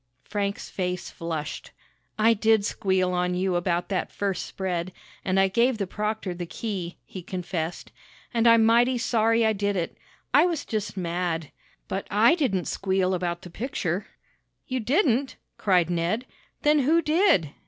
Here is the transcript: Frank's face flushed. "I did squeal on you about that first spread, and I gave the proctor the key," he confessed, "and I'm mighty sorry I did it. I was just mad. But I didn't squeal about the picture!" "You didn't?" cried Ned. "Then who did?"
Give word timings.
Frank's 0.23 0.67
face 0.67 1.11
flushed. 1.11 1.69
"I 2.17 2.33
did 2.33 2.65
squeal 2.65 3.11
on 3.13 3.35
you 3.35 3.55
about 3.55 3.89
that 3.89 4.11
first 4.11 4.47
spread, 4.47 4.91
and 5.23 5.39
I 5.39 5.47
gave 5.47 5.77
the 5.77 5.85
proctor 5.85 6.33
the 6.33 6.47
key," 6.47 6.97
he 7.05 7.21
confessed, 7.21 7.91
"and 8.33 8.47
I'm 8.47 8.65
mighty 8.65 8.97
sorry 8.97 9.45
I 9.45 9.53
did 9.53 9.75
it. 9.75 9.95
I 10.33 10.47
was 10.47 10.65
just 10.65 10.97
mad. 10.97 11.51
But 11.87 12.07
I 12.09 12.33
didn't 12.33 12.65
squeal 12.65 13.13
about 13.13 13.43
the 13.43 13.51
picture!" 13.51 14.07
"You 14.65 14.79
didn't?" 14.79 15.35
cried 15.59 15.91
Ned. 15.91 16.25
"Then 16.63 16.79
who 16.79 17.03
did?" 17.03 17.51